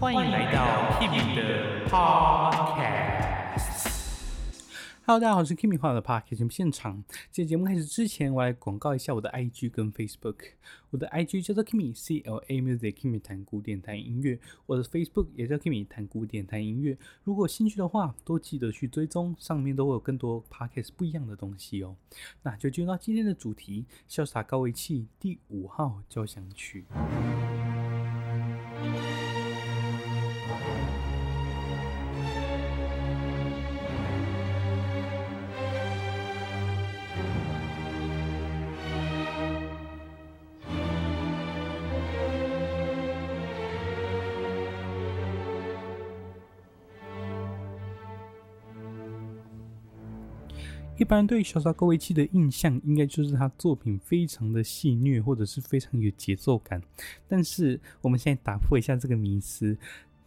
[0.00, 3.14] 欢迎来到 Kimi 的 Podcast。
[5.06, 7.04] Hello，大家好，我是 Kimi 画的 Podcast 节目现场。
[7.30, 10.36] 在节目开始之前，我来广告一下我的 IG 跟 Facebook。
[10.90, 14.38] 我的 IG 叫做 Kimi C L A Music，Kimi 弹古典弹音乐。
[14.66, 16.96] 我的 Facebook 也叫 Kimi 弹古典弹音乐。
[17.22, 21.96] 如果有兴趣的话，都记得去追踪，上面都会有更多 Podcast 不一样的东西哦。
[22.42, 26.86] 那就进入到今天的主题，《潇洒高维器第五号交响曲》。
[51.04, 56.80] 一般人对潇洒高维奇的印象，应该就是他作品非常的戏谑，或者是非常有节奏感。
[57.28, 59.76] 但是我们现在打破一下这个迷思，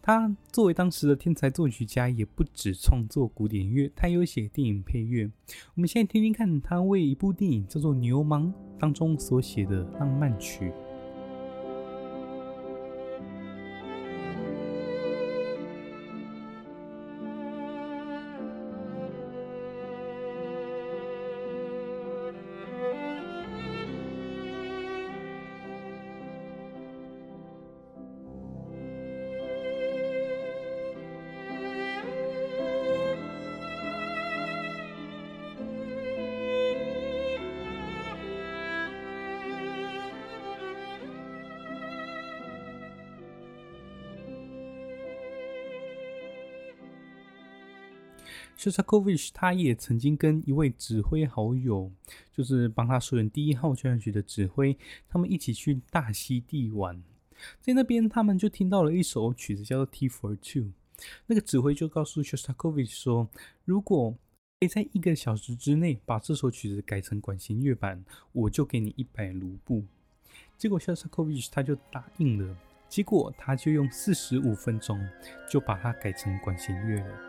[0.00, 5.28] 他作为当时的天才作曲家，也不只创作古典乐，他有写电影配乐。
[5.74, 8.42] 我们现在听听看，他为一部电影叫做《牛虻》
[8.78, 10.72] 当中所写的浪漫曲。
[48.58, 51.92] Shostakovich 他也曾经跟一位指挥好友，
[52.32, 54.76] 就是帮他首演第一号交响曲的指挥，
[55.08, 57.00] 他们一起去大溪地玩，
[57.60, 60.72] 在那边他们就听到了一首曲子叫做 T for Two，
[61.26, 63.28] 那个指挥就告诉 Shostakovich 说，
[63.64, 64.10] 如果
[64.58, 69.84] 可以在一个小时之内把这首曲子改成管弦乐版，我就给你一百卢布。
[70.56, 72.56] 结果 Shostakovich 他就答应了，
[72.88, 74.98] 结果他就用四十五分钟
[75.48, 77.27] 就把它改成管弦乐了。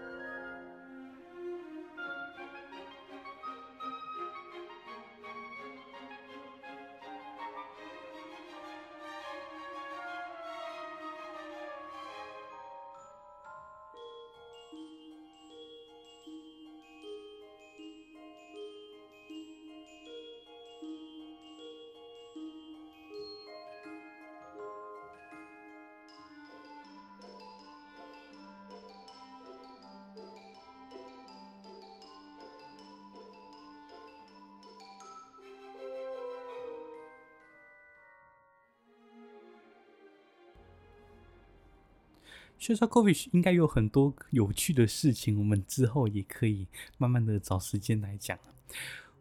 [42.69, 46.68] Shostakovich 应该有很多有趣的事情，我们之后也可以
[47.00, 48.38] 慢慢的找时间来讲。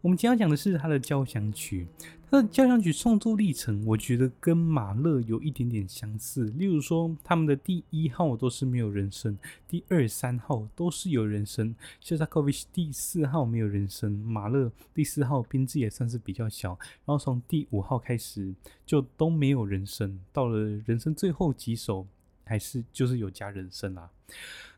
[0.03, 1.89] 我们今天要讲的是他的交响曲，
[2.31, 6.45] 他的交响曲创作历程，我觉得跟马勒有一点点相似。
[6.59, 11.75] 例如说，他们的第一号都是没有人声，第二、三号都是有人声。
[12.05, 18.55] Shostakovich 第四号没有人声，马勒第四号编制也算是比较小，然后从第五号开始
[18.85, 22.07] 就都没有人声，到了人生最后几首。
[22.49, 24.11] 还是就是有加人声啦。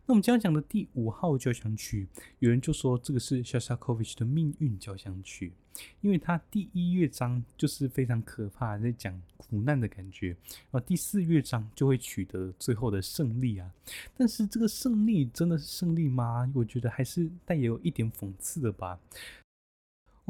[0.07, 2.09] 那我们今天讲的第五号交响曲，
[2.41, 5.53] 有人就说这个是 Shostakovich 的命运交响曲，
[6.01, 10.37] 因为它第一乐章就是非常可怕，在讲苦难的感觉，
[10.71, 13.71] 然后第四乐章就会取得最后的胜利啊。
[14.17, 16.51] 但是这个胜利真的是胜利吗？
[16.55, 18.99] 我觉得还是带有一点讽刺的吧。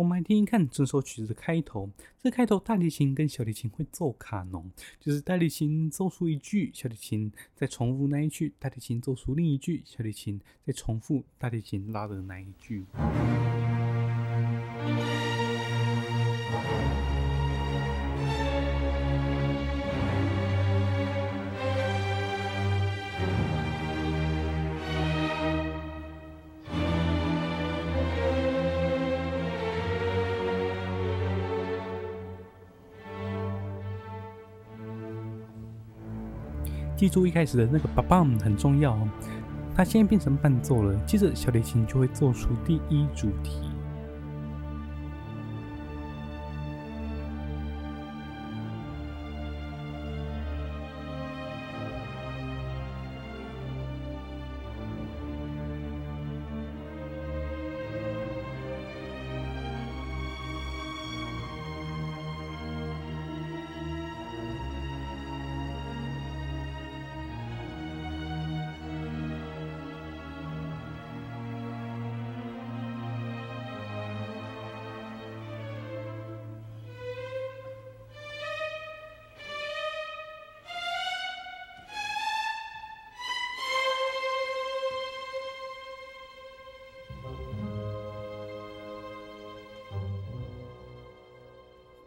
[0.01, 1.91] 我们来听一看这首曲子的开头。
[2.23, 12.87] 这开头大提琴跟小提琴会奏卡农，就是大提琴奏出一句，小提琴再重复那一句，大提琴奏出另一句，小提琴再重复大提琴拉的那一句。
[37.01, 39.09] 记住一开始的那个 ba b a 很重要哦，
[39.75, 43.70] 它现在变成伴奏了，接着小提琴就会奏出第一主题。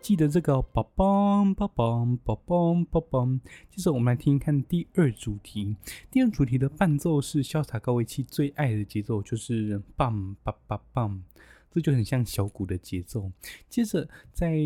[0.03, 3.25] 记得这个宝宝宝宝宝宝宝宝。
[3.69, 5.77] 接着我们来听看第二主题。
[6.11, 11.23] 第二主题的伴奏是潇洒高维七最爱的节奏，就是棒棒棒棒，
[11.71, 13.31] 这就很像小鼓的节奏。
[13.69, 14.57] 接着在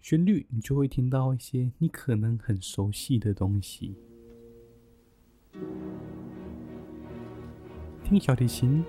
[0.00, 3.96] 旋律，你就会听到一些你可能很熟悉的东西。
[8.04, 8.84] 听小提琴。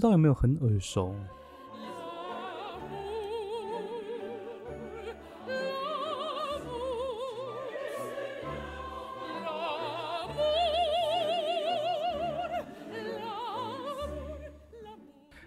[0.00, 1.14] 知道有没有很耳熟？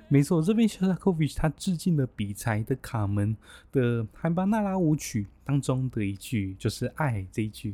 [0.08, 3.36] 没错，这边肖斯塔科维奇他致敬了比才的《卡门》
[3.72, 7.74] 的韩巴纳拉舞曲当中的一句，就是“爱”这一句。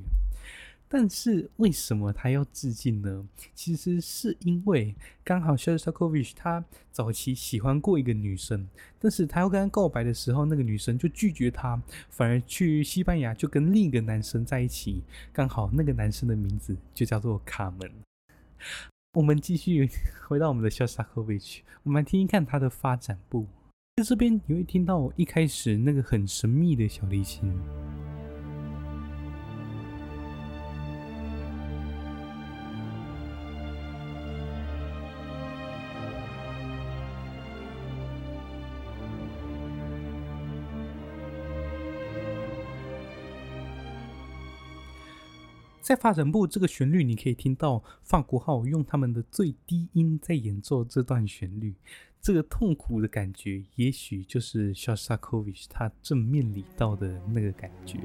[0.92, 3.24] 但是为什么他要致敬呢？
[3.54, 15.04] 其实是因为刚好肖斯塔科维奇他早期喜欢过一个女生，但是他要跟他告白的时候，那个女生就拒绝他，反而去西班牙就跟另一个男生在一起。
[15.32, 17.92] 刚好那个男生的名字就叫做卡门。
[19.14, 19.88] 我们继续
[20.28, 23.46] 回到我们的肖斯塔科维奇，我们来听一看他的发展部。
[23.98, 27.54] 在这边你会听到一开始那个很神秘的小提琴。
[45.90, 51.74] 在发展部这个旋律，你可以听到法国号用他们的最低音在演奏这段旋律，
[52.22, 57.98] 这个痛苦的感觉，也许就是肖斯塔科维奇他正面里到的那个感觉。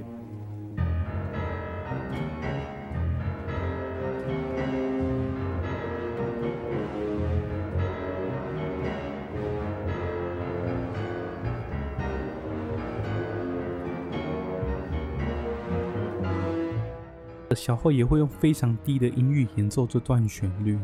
[17.54, 20.78] 小号也会用非常低的音域演奏这段旋律。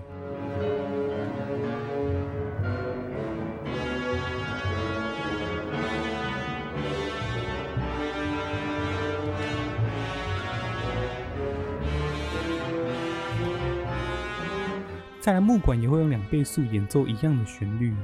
[15.21, 17.95] 再来，木管也会用两倍速演奏一样的旋律。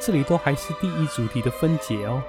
[0.00, 2.22] 这里都还是第一主题的分解哦。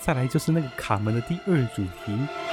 [0.00, 2.45] 再来就是那个卡门的第二主题。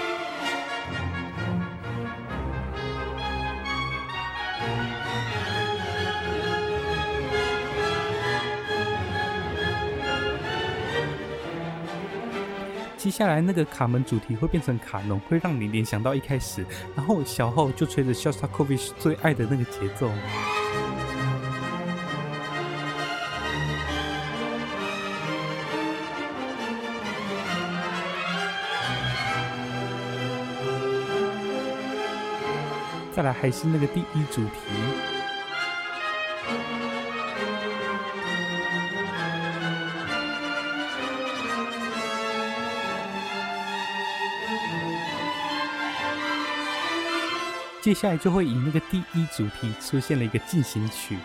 [13.13, 16.65] 下来那个卡门主题会变成卡农，会让你联想到一开始，
[16.95, 20.09] 然后小号就吹着肖斯塔科维奇最爱的那个节奏。
[33.15, 35.22] 再来还是那个第一主题。
[47.83, 51.17] 接下来就会以那个第一主题出现了一个进行曲。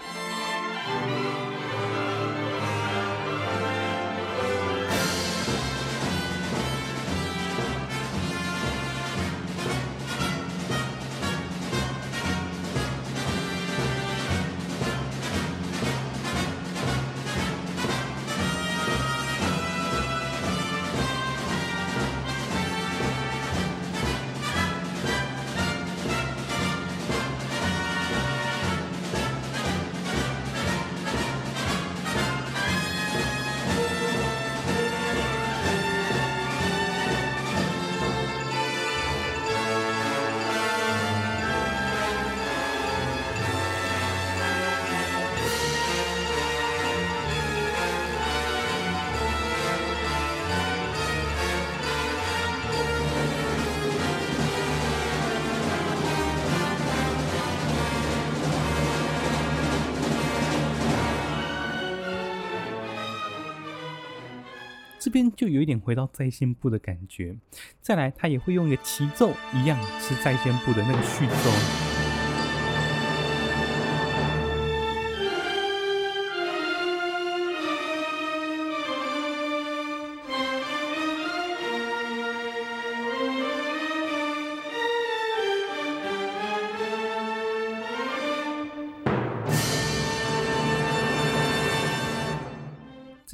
[65.08, 67.34] 这边就有一点回到在线部的感觉。
[67.80, 71.87] 再来，他也会用一个齐奏，一样是在线部的那个序奏。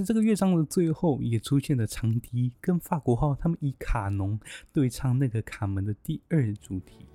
[0.04, 4.38] 这个乐章的最后，也出现了长笛跟法国号，他们以卡农
[4.72, 7.06] 对唱那个卡门的第二主题。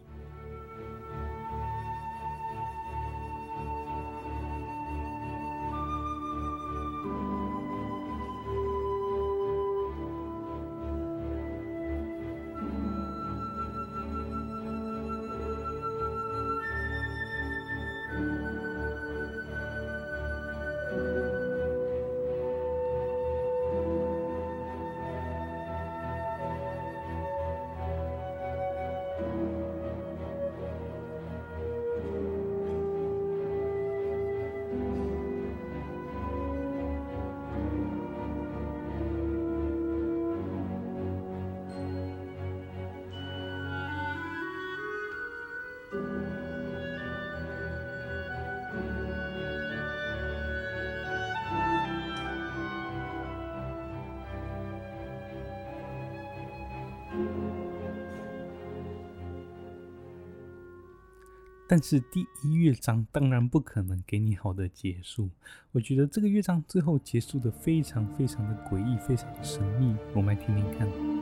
[61.72, 65.30] 但是第一乐章当然不可能给你好的结束，
[65.72, 71.19] 我觉得这个乐章最后结束的非常非常的诡异，非常的神秘，我们来听听看。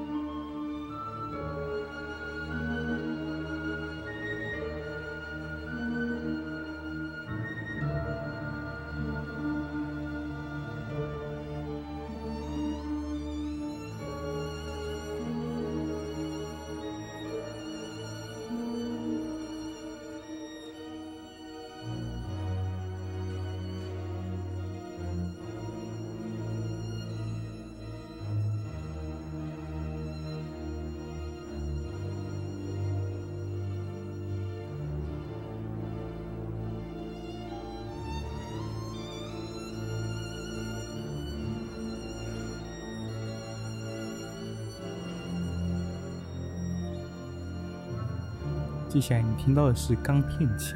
[48.89, 50.75] 接下来你听到的是钢片琴。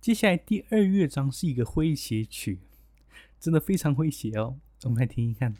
[0.00, 2.58] 接下来第二乐章是一个诙谐曲，
[3.40, 5.54] 真的非常诙谐哦，我们来听一看。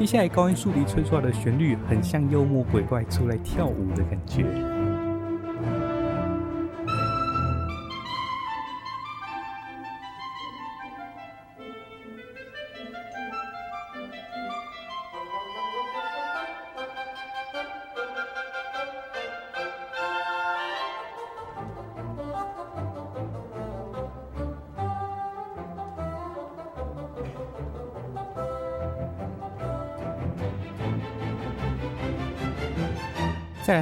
[0.00, 4.69] 接下来高音竖笛吹出来的旋律，很像幽默鬼怪出来跳舞的感觉。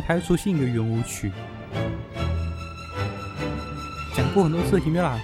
[0.00, 1.32] 它会出现一个圆舞曲，
[4.14, 5.18] 讲过很多次，有没有啦？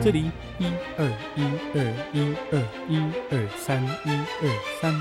[0.00, 1.42] 这里一二一
[1.74, 4.10] 二一二一二三一
[4.42, 4.48] 二
[4.80, 4.94] 三。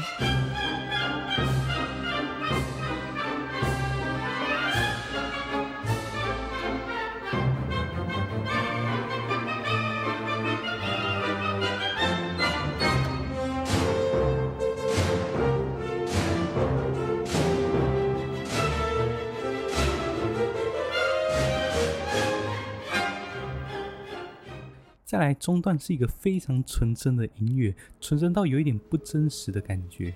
[25.18, 30.14] 看来中段是一个非常纯真的音乐，纯真到有一点不真实的感觉。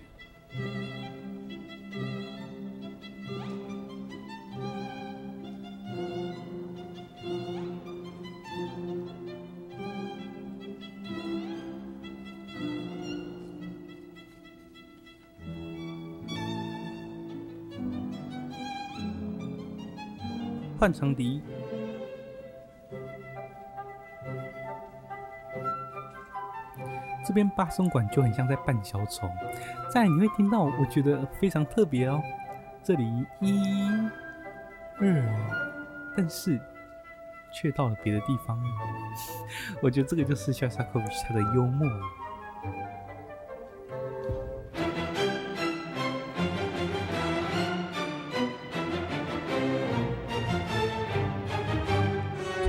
[20.78, 21.42] 换长笛。
[27.24, 29.30] 这边巴松管就很像在扮小丑，
[29.94, 32.22] 再来你会听到，我觉得非常特别哦，
[32.84, 33.04] 这里
[33.40, 33.62] 一、
[35.00, 35.24] 二，
[36.18, 36.60] 但是
[37.54, 38.62] 却到了别的地方。
[39.82, 41.88] 我觉得这个就是萧萨科维奇他的幽默。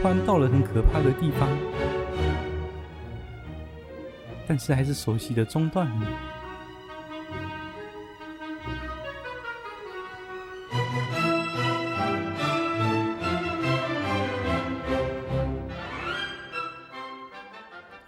[0.01, 1.49] 突然到了很可怕的地方，
[4.53, 5.91] 但是还是熟悉的中段。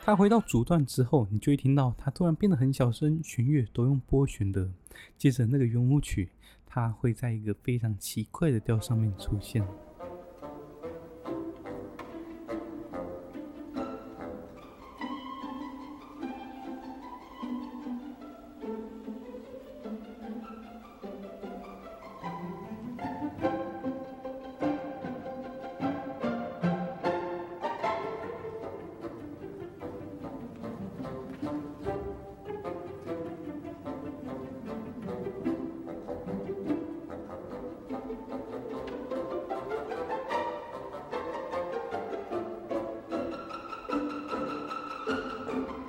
[0.02, 4.68] 他回到主段之后，你就会听到他突然变得很小声，弦乐都用拨弦的。
[5.16, 6.28] 接着那个圆舞曲，
[6.66, 9.66] 它会在一个非常奇怪的调上面出现。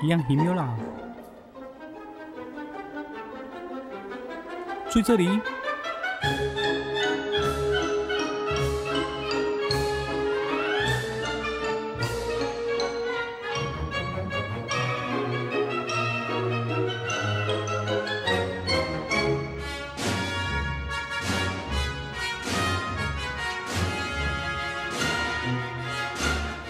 [0.06, 0.70] 一样奇妙啦！
[4.88, 5.28] 注意这里，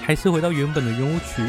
[0.05, 1.43] 还是回到原本的圆舞曲。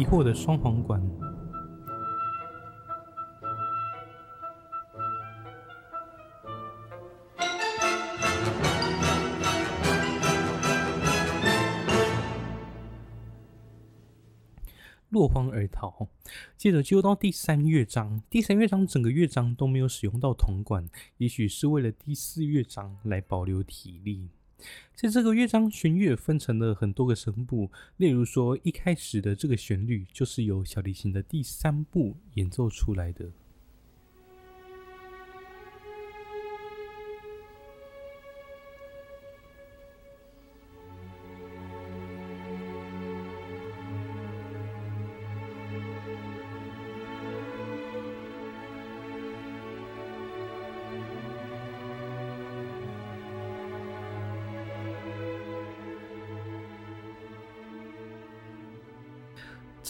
[0.00, 0.98] 疑惑的双簧管，
[15.10, 16.08] 落荒而逃。
[16.56, 24.30] 接着就到第三乐章，第三乐章整个乐章都没有使用到铜管，也许是为了第四乐章来保留体力。
[24.94, 33.30] 在这个乐章，弦乐分成了很多个声部，例如说一开始的这个旋律就是由小提琴的第三部演奏出来的。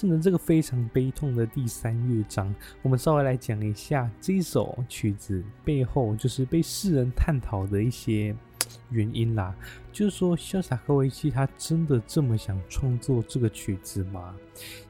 [0.01, 8.35] 趁着这个非常悲痛的第三乐章，我们稍微来讲一下这一首曲子背后就是被世人探讨的一些
[8.89, 9.55] 原因啦。
[9.93, 14.35] 就是说，潇洒科维奇他真的这么想创作这个曲子吗？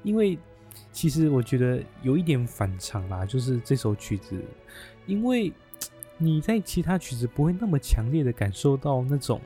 [0.05, 0.39] 因为
[0.93, 4.41] 其实我觉得有一点反常啦，就是这首曲子，
[5.07, 5.53] 因为
[6.19, 9.41] 你在其他曲子不会那么强烈的感受到那种。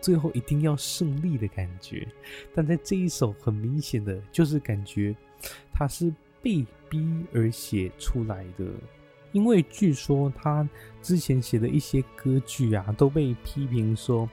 [0.00, 2.08] 最后一定要胜利的感觉，
[2.54, 5.14] 但在这一首很明显的就是感觉
[5.72, 8.64] 他是被逼而写出来的，
[9.32, 10.68] 因为据说他
[11.02, 14.28] 之前写的一些歌剧啊都被批评说，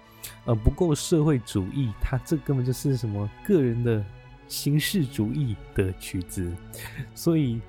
[0.45, 4.03] 呃不够社会主义，他这根本就是什么个人的
[4.47, 6.51] 形式主义的曲子，
[7.13, 7.59] 所以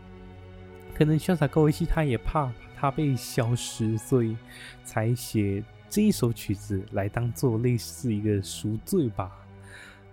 [0.95, 4.37] 可能潇洒高维奇他也怕他被消失，所以
[4.85, 5.63] 才写。
[5.91, 9.31] 这一首曲子来当做类似一个赎罪吧。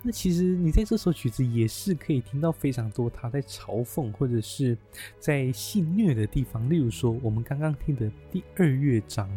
[0.01, 4.77] 那其实你在这首曲子也是可以听到非常多他在嘲讽或者是
[5.19, 6.69] 在戏谑的地方。
[6.69, 9.27] 例如说，我们刚刚听的第二乐章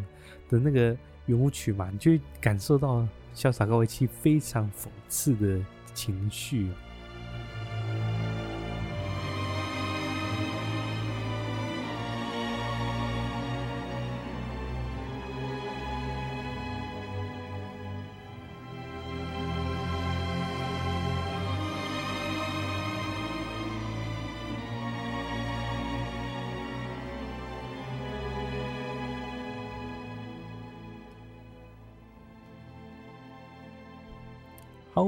[0.51, 5.59] 的那个圆舞曲嘛，你就感受到潇洒高维奇非常讽刺的
[5.95, 6.69] 情绪。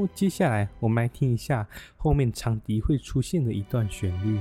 [0.09, 4.41] 接下来我们来听一下后面长笛会出现的一段旋律。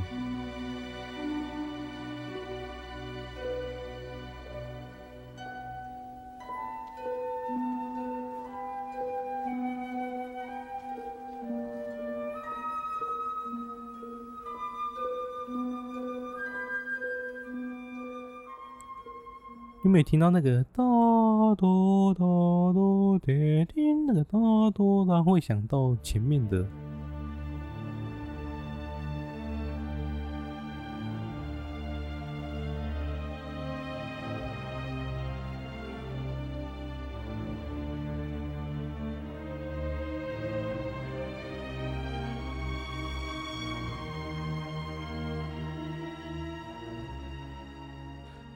[19.84, 20.84] 有没有听到那个哒
[21.56, 24.38] 哆哒哆滴叮那个哒
[24.74, 26.68] 哆哒，会想到前面的。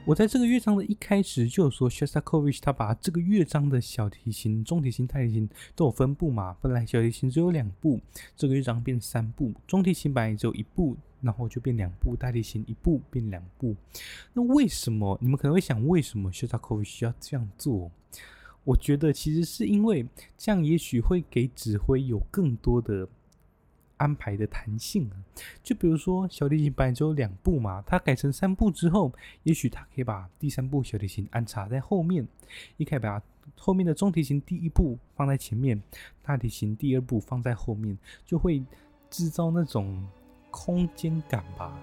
[0.06, 6.54] 我在这个乐章的一开始就有说，Shostakovich 他把这个乐章的小提琴、中提琴、大提琴都有分布嘛。
[6.60, 7.98] 本来小提琴只有两部，
[8.36, 13.74] 这个乐章变三部；中提琴本来只有一部，然后就变两部；大提琴一部变两部。
[14.34, 15.18] 那为什么？
[15.22, 17.90] 你们可能会想，为什么 Shostakovich 需要这样做？
[18.64, 23.08] 我觉得其实是因为这样，也许会给指挥有更多的。
[23.96, 25.16] 安排的弹性啊，
[25.62, 29.12] 就比如说小提琴本来只有两部嘛，它改成三部之后，
[29.44, 32.26] 也许它可以把第三部小提琴安插在后面，
[32.76, 33.22] 也可以把
[33.58, 35.80] 后面的中提琴第一部放在前面，
[36.22, 38.64] 大提琴第二部放在后面，就会
[39.10, 40.06] 制造那种
[40.50, 41.78] 空间感吧。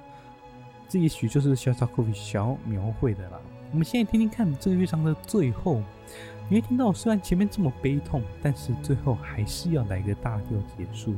[0.89, 3.39] 这也许就是肖斯塔科维奇想要描绘的啦。
[3.71, 5.81] 我们现在听听看这个乐章的最后，
[6.49, 11.15] 你会听到虽然前面这么悲痛，但是最后还是要来个大调结束。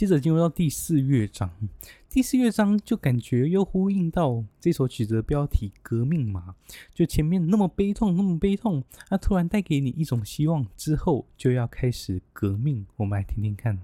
[0.00, 1.50] 接着进入到第四乐章，
[2.08, 6.54] 第四乐章就感觉又呼应到这首曲子的标题“革命”嘛，
[6.94, 12.86] 就前面那么悲痛，那么悲痛，它突然带给你一种希望，之后就要开始革命。
[12.96, 13.78] 我们来听听看，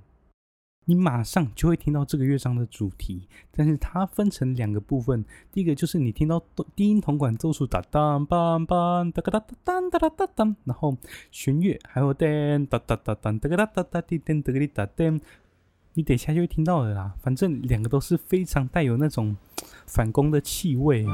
[0.86, 6.42] 你马上就会听到这个乐章的主题，但是它分成两个部分，第一个就是你听到
[6.74, 10.96] 低音铜管奏出哒当梆梆哒哒哒当哒哒哒当，然后
[11.30, 15.20] 弦乐还有噔哒哒哒当哒哒哒哒滴噔哒哩哒噔。
[15.98, 19.34] 你等一下就会听到了啦，反正两个都是非常带有那种
[19.86, 21.06] 反攻的气味。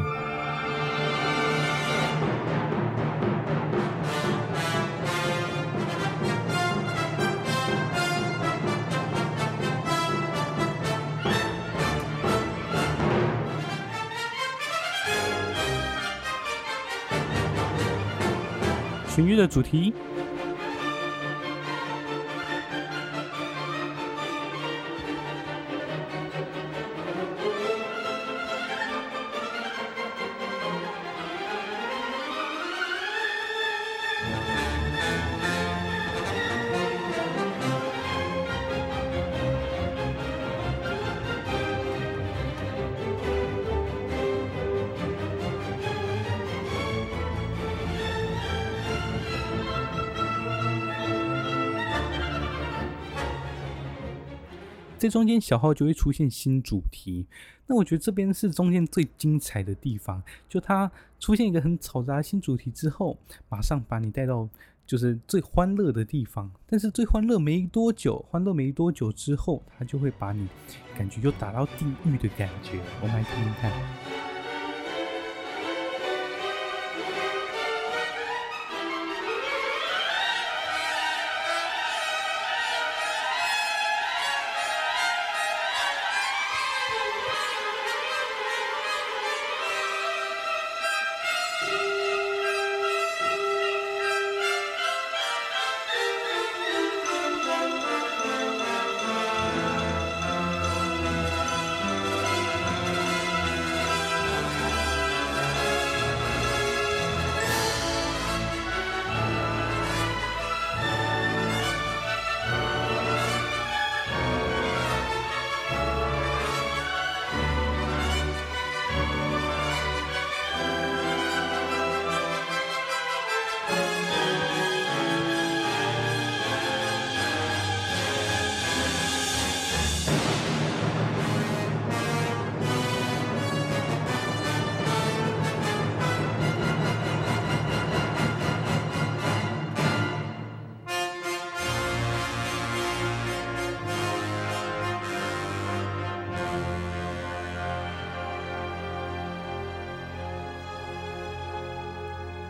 [19.06, 19.94] 弦乐的主题。
[55.02, 57.26] 这中间小号就会出现新主题，
[57.66, 60.88] 那我觉得这边是中间最精彩的地方，就它
[61.18, 64.48] 出现一个很嘈杂的新主题之后，马上把你带到
[64.86, 70.46] 就是最欢乐的地方，但是最欢乐没多久，欢乐没多久之后，它就会把你
[70.96, 74.31] 感觉就打到地狱的感觉，我们来听听看。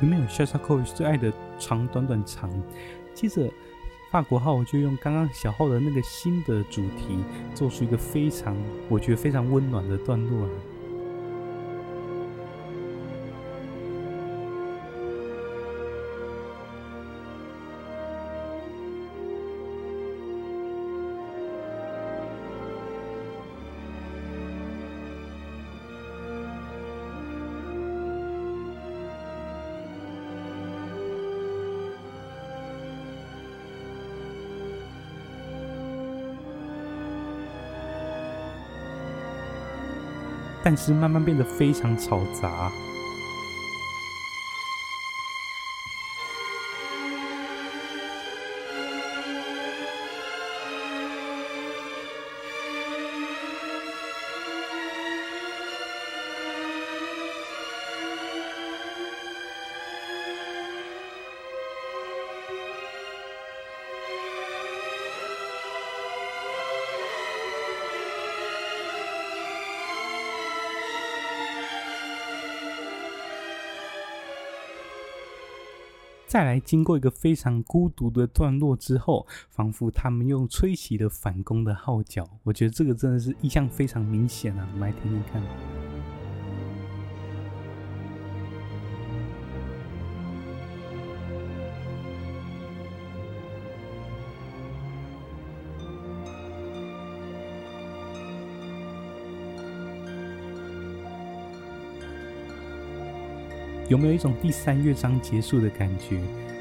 [0.02, 2.50] 里面有潇洒扣最爱的长短短长。
[3.14, 3.50] 接着
[4.10, 8.54] 法国号就用刚刚小号的那个新的主题，做出一个非常
[8.90, 10.46] 我觉得非常温暖的段落。
[40.62, 42.70] 但是慢慢变得非常嘈杂。
[76.32, 82.26] 再来，经过一个非常孤独的段落之后，仿佛他们又吹起了反攻的号角。
[82.42, 84.66] 我觉得这个真的是意象非常明显啊！
[84.72, 85.81] 我们来听听看。
[103.92, 106.18] 有没有一种第三乐章结束的感觉？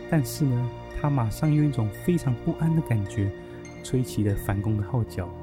[0.10, 3.32] 但是呢，他马上用一种非常不安的感觉，
[3.86, 5.34] 吹起了反攻的号角。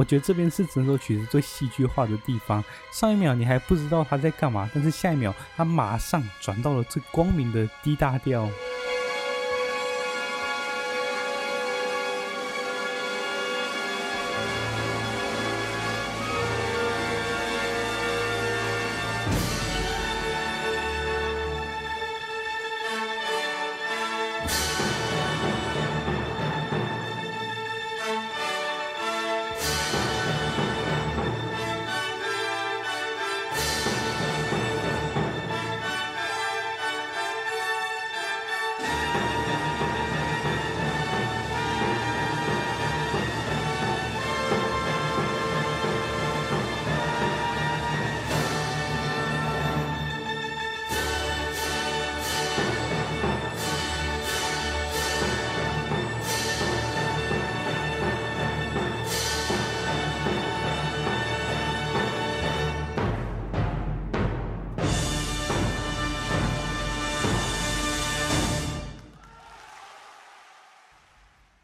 [0.00, 2.64] 我觉得这边是整首曲子最戏剧化的地方。
[2.90, 8.48] 上一秒你还不知道他在干嘛，但是下一秒他马上转到了最光明的 D 大调。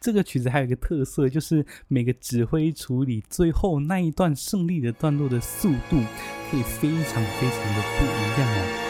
[0.06, 6.00] 这个曲子还有一个特色，就是每个指挥处理最后那一段胜利的段落的速度，
[6.48, 8.85] 可以非常非常的不一样哦。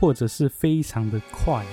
[0.00, 1.64] 或者是非常的快。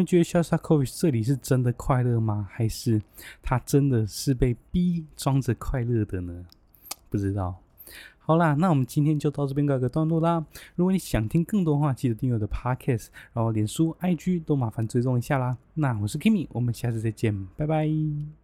[0.00, 2.48] 们觉得萧萨科维奇这里是真的快乐吗？
[2.50, 3.00] 还是
[3.42, 6.46] 他真的是被逼装着快乐的呢？
[7.08, 7.56] 不知道。
[8.18, 10.44] 好啦，那我们今天就到这边告一个段落啦。
[10.76, 15.56] 如果你想听更多话，记得订阅我的 Podcast，然后脸书、IG 都麻烦追踪一下啦。
[15.74, 18.39] 那我是 Kimi，我们下次再见，拜拜。